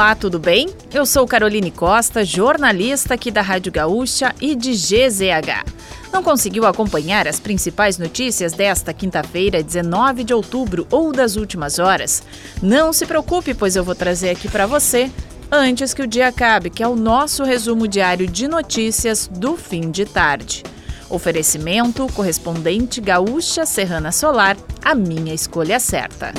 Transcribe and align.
Olá, 0.00 0.14
tudo 0.14 0.38
bem? 0.38 0.70
Eu 0.94 1.04
sou 1.04 1.26
Caroline 1.26 1.70
Costa, 1.70 2.24
jornalista 2.24 3.12
aqui 3.12 3.30
da 3.30 3.42
Rádio 3.42 3.70
Gaúcha 3.70 4.34
e 4.40 4.56
de 4.56 4.72
GZH. 4.72 5.62
Não 6.10 6.22
conseguiu 6.22 6.64
acompanhar 6.64 7.28
as 7.28 7.38
principais 7.38 7.98
notícias 7.98 8.54
desta 8.54 8.94
quinta-feira, 8.94 9.62
19 9.62 10.24
de 10.24 10.32
outubro 10.32 10.86
ou 10.90 11.12
das 11.12 11.36
últimas 11.36 11.78
horas? 11.78 12.22
Não 12.62 12.94
se 12.94 13.04
preocupe, 13.04 13.52
pois 13.52 13.76
eu 13.76 13.84
vou 13.84 13.94
trazer 13.94 14.30
aqui 14.30 14.48
para 14.48 14.66
você 14.66 15.10
antes 15.52 15.92
que 15.92 16.00
o 16.00 16.06
dia 16.06 16.28
acabe, 16.28 16.70
que 16.70 16.82
é 16.82 16.88
o 16.88 16.96
nosso 16.96 17.44
resumo 17.44 17.86
diário 17.86 18.26
de 18.26 18.48
notícias 18.48 19.28
do 19.30 19.54
fim 19.54 19.90
de 19.90 20.06
tarde. 20.06 20.62
Oferecimento 21.10 22.06
correspondente 22.14 23.02
Gaúcha 23.02 23.66
Serrana 23.66 24.12
Solar, 24.12 24.56
a 24.82 24.94
minha 24.94 25.34
escolha 25.34 25.78
certa. 25.78 26.32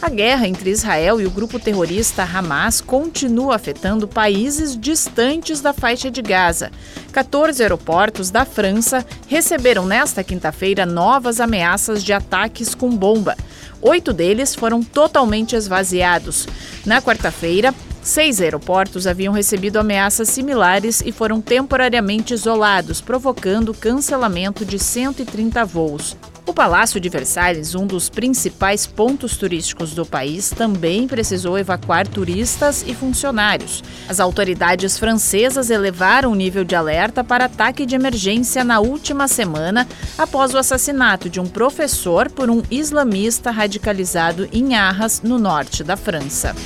A 0.00 0.08
guerra 0.08 0.46
entre 0.46 0.70
Israel 0.70 1.20
e 1.20 1.26
o 1.26 1.30
grupo 1.30 1.58
terrorista 1.58 2.22
Hamas 2.22 2.80
continua 2.80 3.56
afetando 3.56 4.06
países 4.06 4.78
distantes 4.78 5.60
da 5.60 5.72
faixa 5.72 6.08
de 6.08 6.22
Gaza. 6.22 6.70
14 7.10 7.60
aeroportos 7.60 8.30
da 8.30 8.44
França 8.44 9.04
receberam 9.26 9.84
nesta 9.84 10.22
quinta-feira 10.22 10.86
novas 10.86 11.40
ameaças 11.40 12.04
de 12.04 12.12
ataques 12.12 12.76
com 12.76 12.96
bomba. 12.96 13.36
Oito 13.82 14.12
deles 14.12 14.54
foram 14.54 14.84
totalmente 14.84 15.56
esvaziados. 15.56 16.46
Na 16.86 17.02
quarta-feira, 17.02 17.74
Seis 18.00 18.40
aeroportos 18.40 19.06
haviam 19.06 19.34
recebido 19.34 19.78
ameaças 19.78 20.30
similares 20.30 21.02
e 21.04 21.12
foram 21.12 21.42
temporariamente 21.42 22.32
isolados, 22.32 23.02
provocando 23.02 23.74
cancelamento 23.74 24.64
de 24.64 24.78
130 24.78 25.62
voos. 25.66 26.16
Palácio 26.58 26.98
de 26.98 27.08
Versalhes, 27.08 27.76
um 27.76 27.86
dos 27.86 28.08
principais 28.08 28.84
pontos 28.84 29.36
turísticos 29.36 29.94
do 29.94 30.04
país, 30.04 30.50
também 30.50 31.06
precisou 31.06 31.56
evacuar 31.56 32.04
turistas 32.04 32.84
e 32.84 32.92
funcionários. 32.96 33.84
As 34.08 34.18
autoridades 34.18 34.98
francesas 34.98 35.70
elevaram 35.70 36.32
o 36.32 36.34
nível 36.34 36.64
de 36.64 36.74
alerta 36.74 37.22
para 37.22 37.44
ataque 37.44 37.86
de 37.86 37.94
emergência 37.94 38.64
na 38.64 38.80
última 38.80 39.28
semana, 39.28 39.86
após 40.18 40.52
o 40.52 40.58
assassinato 40.58 41.30
de 41.30 41.38
um 41.38 41.46
professor 41.46 42.28
por 42.28 42.50
um 42.50 42.60
islamista 42.68 43.52
radicalizado 43.52 44.48
em 44.52 44.74
Arras, 44.74 45.22
no 45.22 45.38
norte 45.38 45.84
da 45.84 45.96
França. 45.96 46.56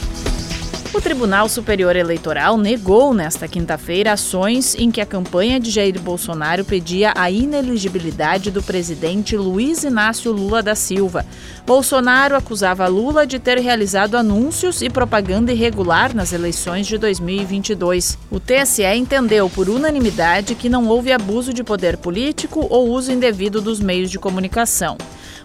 O 0.94 1.00
Tribunal 1.00 1.48
Superior 1.48 1.96
Eleitoral 1.96 2.58
negou 2.58 3.14
nesta 3.14 3.48
quinta-feira 3.48 4.12
ações 4.12 4.74
em 4.74 4.90
que 4.90 5.00
a 5.00 5.06
campanha 5.06 5.58
de 5.58 5.70
Jair 5.70 5.98
Bolsonaro 5.98 6.66
pedia 6.66 7.14
a 7.16 7.30
ineligibilidade 7.30 8.50
do 8.50 8.62
presidente 8.62 9.34
Luiz 9.34 9.84
Inácio 9.84 10.30
Lula 10.30 10.62
da 10.62 10.74
Silva. 10.74 11.24
Bolsonaro 11.66 12.36
acusava 12.36 12.86
Lula 12.88 13.26
de 13.26 13.38
ter 13.38 13.58
realizado 13.58 14.18
anúncios 14.18 14.82
e 14.82 14.90
propaganda 14.90 15.50
irregular 15.50 16.14
nas 16.14 16.30
eleições 16.30 16.86
de 16.86 16.98
2022. 16.98 18.18
O 18.30 18.38
TSE 18.38 18.84
entendeu 18.84 19.48
por 19.48 19.70
unanimidade 19.70 20.54
que 20.54 20.68
não 20.68 20.86
houve 20.88 21.10
abuso 21.10 21.54
de 21.54 21.64
poder 21.64 21.96
político 21.96 22.66
ou 22.68 22.90
uso 22.90 23.10
indevido 23.10 23.62
dos 23.62 23.80
meios 23.80 24.10
de 24.10 24.18
comunicação. 24.18 24.98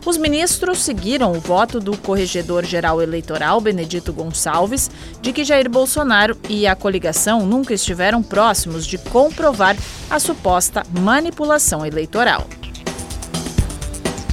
Os 0.08 0.16
ministros 0.16 0.83
seguiram 0.83 1.33
o 1.33 1.39
voto 1.41 1.81
do 1.81 1.97
corregedor-geral 1.97 3.02
eleitoral, 3.02 3.59
Benedito 3.59 4.13
Gonçalves, 4.13 4.89
de 5.22 5.33
que 5.33 5.44
Jair 5.44 5.69
Bolsonaro 5.69 6.38
e 6.47 6.66
a 6.66 6.77
coligação 6.77 7.45
nunca 7.45 7.73
estiveram 7.73 8.23
próximos 8.23 8.88
de 8.88 8.97
comprovar 8.97 9.75
a 10.09 10.17
suposta 10.17 10.81
manipulação 10.97 11.85
eleitoral. 11.85 12.47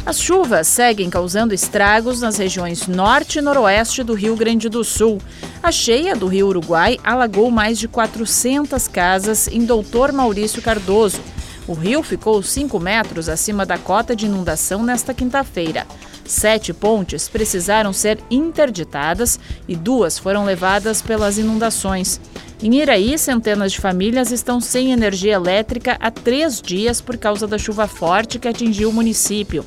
As 0.07 0.21
chuvas 0.21 0.69
seguem 0.69 1.11
causando 1.11 1.53
estragos 1.53 2.21
nas 2.21 2.37
regiões 2.37 2.87
norte 2.87 3.41
e 3.41 3.43
noroeste 3.43 4.05
do 4.05 4.15
Rio 4.15 4.37
Grande 4.37 4.69
do 4.69 4.85
Sul. 4.85 5.21
A 5.61 5.73
cheia 5.73 6.15
do 6.15 6.29
Rio 6.29 6.47
Uruguai 6.47 7.01
alagou 7.03 7.51
mais 7.51 7.81
de 7.81 7.89
400 7.89 8.87
casas 8.87 9.49
em 9.49 9.65
Doutor 9.65 10.13
Maurício 10.13 10.63
Cardoso. 10.63 11.21
O 11.67 11.73
rio 11.73 12.03
ficou 12.03 12.43
5 12.43 12.79
metros 12.79 13.29
acima 13.29 13.65
da 13.65 13.79
cota 13.79 14.15
de 14.15 14.27
inundação 14.27 14.83
nesta 14.83 15.15
quinta-feira. 15.15 15.87
Sete 16.27 16.73
pontes 16.73 17.29
precisaram 17.29 17.93
ser 17.93 18.19
interditadas 18.31 19.39
e 19.67 19.75
duas 19.75 20.19
foram 20.19 20.45
levadas 20.45 21.01
pelas 21.01 21.39
inundações. 21.39 22.21
Em 22.63 22.77
Iraí, 22.77 23.19
centenas 23.19 23.73
de 23.73 23.81
famílias 23.81 24.31
estão 24.31 24.61
sem 24.61 24.93
energia 24.93 25.35
elétrica 25.35 25.97
há 26.01 26.11
três 26.11 26.61
dias 26.63 27.01
por 27.01 27.17
causa 27.17 27.47
da 27.47 27.59
chuva 27.59 27.87
forte 27.87 28.39
que 28.39 28.49
atingiu 28.49 28.91
o 28.91 28.93
município. 28.93 29.65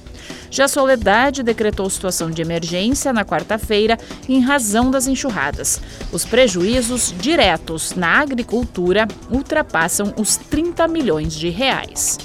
Já 0.50 0.68
Soledade 0.68 1.44
decretou 1.44 1.90
situação 1.90 2.32
de 2.32 2.42
emergência 2.42 3.12
na 3.14 3.26
quarta-feira 3.26 3.98
em 4.28 4.40
razão 4.40 4.90
das 4.90 5.08
enxurradas. 5.08 5.82
Os 6.12 6.26
prejuízos 6.26 7.14
diretos 7.20 7.94
na 7.94 8.20
agricultura 8.20 9.08
ultrapassam 9.30 10.14
os 10.18 10.38
30 10.38 10.88
milhões 10.88 11.34
de 11.34 11.50
reais. 11.50 12.18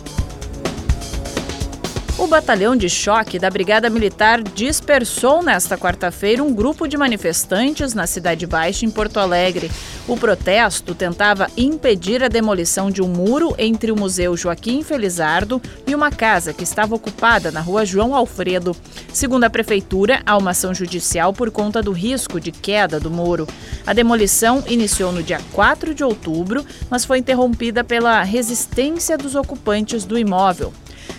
O 2.22 2.28
batalhão 2.28 2.76
de 2.76 2.88
choque 2.88 3.36
da 3.36 3.50
Brigada 3.50 3.90
Militar 3.90 4.40
dispersou 4.44 5.42
nesta 5.42 5.76
quarta-feira 5.76 6.40
um 6.40 6.54
grupo 6.54 6.86
de 6.86 6.96
manifestantes 6.96 7.94
na 7.94 8.06
Cidade 8.06 8.46
Baixa, 8.46 8.86
em 8.86 8.90
Porto 8.92 9.18
Alegre. 9.18 9.68
O 10.06 10.16
protesto 10.16 10.94
tentava 10.94 11.50
impedir 11.56 12.22
a 12.22 12.28
demolição 12.28 12.92
de 12.92 13.02
um 13.02 13.08
muro 13.08 13.56
entre 13.58 13.90
o 13.90 13.98
Museu 13.98 14.36
Joaquim 14.36 14.84
Felizardo 14.84 15.60
e 15.84 15.96
uma 15.96 16.12
casa 16.12 16.52
que 16.52 16.62
estava 16.62 16.94
ocupada 16.94 17.50
na 17.50 17.60
rua 17.60 17.84
João 17.84 18.14
Alfredo. 18.14 18.76
Segundo 19.12 19.42
a 19.42 19.50
Prefeitura, 19.50 20.22
há 20.24 20.38
uma 20.38 20.52
ação 20.52 20.72
judicial 20.72 21.32
por 21.32 21.50
conta 21.50 21.82
do 21.82 21.90
risco 21.90 22.38
de 22.38 22.52
queda 22.52 23.00
do 23.00 23.10
muro. 23.10 23.48
A 23.84 23.92
demolição 23.92 24.62
iniciou 24.68 25.10
no 25.10 25.24
dia 25.24 25.40
4 25.52 25.92
de 25.92 26.04
outubro, 26.04 26.64
mas 26.88 27.04
foi 27.04 27.18
interrompida 27.18 27.82
pela 27.82 28.22
resistência 28.22 29.18
dos 29.18 29.34
ocupantes 29.34 30.04
do 30.04 30.16
imóvel. 30.16 30.72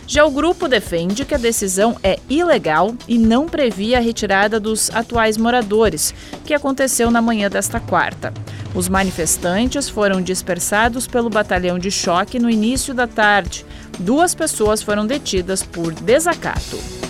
Já 0.06 0.26
o 0.26 0.32
grupo 0.32 0.68
defende 0.68 1.24
que 1.24 1.34
a 1.34 1.38
decisão 1.38 1.98
é 2.04 2.20
ilegal 2.30 2.94
e 3.08 3.18
não 3.18 3.48
previa 3.48 3.98
a 3.98 4.02
retirada 4.02 4.60
dos 4.60 4.90
atuais 4.94 5.38
moradores, 5.38 6.14
que 6.46 6.54
aconteceu 6.54 7.10
na 7.10 7.22
manhã 7.22 7.50
desta 7.50 7.80
quarta. 7.80 8.34
Os 8.76 8.90
manifestantes 8.90 9.88
foram 9.88 10.22
dispersados 10.22 11.08
pelo 11.08 11.30
batalhão 11.30 11.80
de 11.80 11.92
choque 11.92 12.40
no 12.40 12.50
início 12.50 12.94
da 12.94 13.08
tarde. 13.08 13.66
Duas 14.00 14.36
pessoas 14.36 14.82
foram 14.82 15.06
detidas 15.06 15.64
por 15.64 15.94
desacato. 15.94 17.03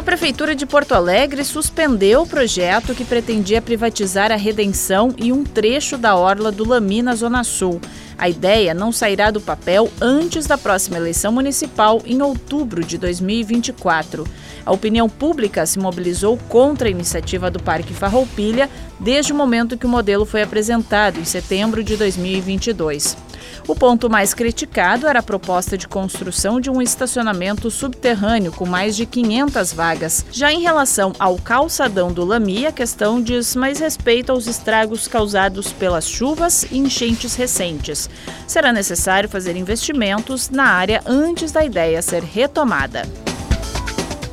A 0.00 0.02
Prefeitura 0.02 0.54
de 0.54 0.64
Porto 0.64 0.92
Alegre 0.92 1.44
suspendeu 1.44 2.22
o 2.22 2.26
projeto 2.26 2.94
que 2.94 3.04
pretendia 3.04 3.60
privatizar 3.60 4.32
a 4.32 4.34
redenção 4.34 5.14
e 5.18 5.30
um 5.30 5.44
trecho 5.44 5.98
da 5.98 6.16
orla 6.16 6.50
do 6.50 6.66
Lami 6.66 7.02
na 7.02 7.14
Zona 7.14 7.44
Sul. 7.44 7.78
A 8.16 8.26
ideia 8.26 8.72
não 8.72 8.92
sairá 8.92 9.30
do 9.30 9.42
papel 9.42 9.90
antes 10.00 10.46
da 10.46 10.56
próxima 10.56 10.96
eleição 10.96 11.30
municipal, 11.30 12.00
em 12.06 12.22
outubro 12.22 12.82
de 12.82 12.96
2024. 12.96 14.26
A 14.64 14.72
opinião 14.72 15.06
pública 15.06 15.66
se 15.66 15.78
mobilizou 15.78 16.38
contra 16.48 16.88
a 16.88 16.90
iniciativa 16.90 17.50
do 17.50 17.62
Parque 17.62 17.92
Farroupilha 17.92 18.70
desde 18.98 19.34
o 19.34 19.36
momento 19.36 19.76
que 19.76 19.84
o 19.84 19.90
modelo 19.90 20.24
foi 20.24 20.40
apresentado, 20.40 21.20
em 21.20 21.26
setembro 21.26 21.84
de 21.84 21.98
2022. 21.98 23.18
O 23.66 23.74
ponto 23.74 24.10
mais 24.10 24.34
criticado 24.34 25.06
era 25.06 25.20
a 25.20 25.22
proposta 25.22 25.76
de 25.76 25.86
construção 25.86 26.60
de 26.60 26.70
um 26.70 26.80
estacionamento 26.80 27.70
subterrâneo 27.70 28.52
com 28.52 28.66
mais 28.66 28.96
de 28.96 29.06
500 29.06 29.72
vagas. 29.72 30.26
Já 30.30 30.52
em 30.52 30.60
relação 30.60 31.12
ao 31.18 31.36
calçadão 31.36 32.12
do 32.12 32.24
Lami, 32.24 32.66
a 32.66 32.72
questão 32.72 33.22
diz 33.22 33.54
mais 33.54 33.78
respeito 33.78 34.30
aos 34.30 34.46
estragos 34.46 35.06
causados 35.06 35.72
pelas 35.72 36.08
chuvas 36.08 36.64
e 36.70 36.78
enchentes 36.78 37.34
recentes. 37.34 38.08
Será 38.46 38.72
necessário 38.72 39.28
fazer 39.28 39.56
investimentos 39.56 40.50
na 40.50 40.64
área 40.64 41.02
antes 41.06 41.52
da 41.52 41.64
ideia 41.64 42.02
ser 42.02 42.22
retomada. 42.22 43.02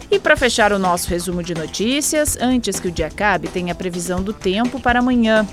E 0.09 0.17
para 0.19 0.37
fechar 0.37 0.71
o 0.71 0.79
nosso 0.79 1.09
resumo 1.09 1.43
de 1.43 1.53
notícias, 1.53 2.37
antes 2.39 2.79
que 2.79 2.87
o 2.87 2.91
dia 2.91 3.07
acabe, 3.07 3.49
tem 3.49 3.69
a 3.69 3.75
previsão 3.75 4.21
do 4.21 4.31
tempo 4.31 4.79
para 4.79 4.99
amanhã. 4.99 5.45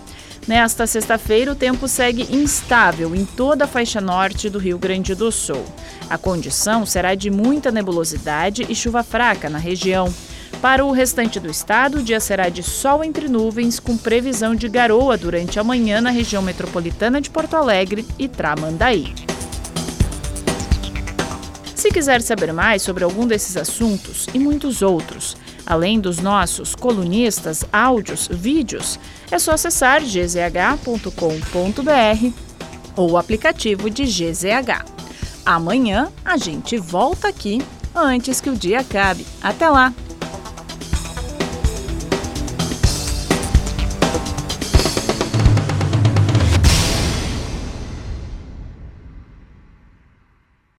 Nesta 0.47 0.87
sexta-feira, 0.87 1.53
o 1.53 1.55
tempo 1.55 1.89
segue 1.89 2.29
instável 2.31 3.15
em 3.15 3.25
toda 3.25 3.65
a 3.65 3.69
faixa 3.69 3.99
norte 3.99 4.51
do 4.51 4.59
Rio 4.59 4.79
Grande 4.79 5.15
do 5.15 5.33
Sul. 5.33 5.65
A 6.11 6.19
condição 6.19 6.85
será 6.85 7.15
de 7.15 7.31
muita 7.31 7.71
nebulosidade 7.71 8.67
e 8.69 8.75
chuva 8.75 9.03
fraca 9.03 9.49
na 9.49 9.57
região. 9.57 10.13
Para 10.61 10.85
o 10.85 10.93
restante 10.93 11.41
do 11.41 11.51
estado, 11.51 11.99
o 11.99 12.03
dia 12.03 12.21
será 12.21 12.51
de 12.51 12.63
sol 12.63 13.03
entre 13.03 13.27
nuvens, 13.27 13.81
com 13.81 13.97
previsão 13.97 14.55
de 14.55 14.69
garoa 14.69 15.17
durante 15.17 15.59
a 15.59 15.65
manhã 15.65 16.03
na 16.03 16.11
região 16.11 16.43
metropolitana 16.43 17.23
de 17.23 17.31
Porto 17.31 17.55
Alegre 17.55 18.07
e 18.19 18.29
Tramandaí. 18.29 19.15
Se 21.75 21.91
quiser 21.91 22.21
saber 22.21 22.53
mais 22.53 22.83
sobre 22.83 23.03
algum 23.03 23.27
desses 23.27 23.57
assuntos 23.57 24.27
e 24.33 24.39
muitos 24.39 24.81
outros, 24.81 25.37
Além 25.67 25.99
dos 25.99 26.19
nossos 26.19 26.75
colunistas, 26.75 27.65
áudios, 27.73 28.29
vídeos, 28.31 28.99
é 29.31 29.39
só 29.39 29.53
acessar 29.53 30.03
gzh.com.br 30.03 31.13
ou 32.97 33.13
o 33.13 33.19
aplicativo 33.19 33.89
de 33.89 34.05
GZH. 34.05 34.85
Amanhã 35.45 36.13
a 36.25 36.37
gente 36.37 36.77
volta 36.77 37.29
aqui 37.29 37.63
antes 37.95 38.41
que 38.41 38.51
o 38.51 38.57
dia 38.57 38.81
acabe. 38.81 39.27
Até 39.43 39.69
lá! 39.69 39.93